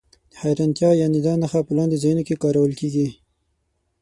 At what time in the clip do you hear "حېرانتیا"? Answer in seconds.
0.41-0.89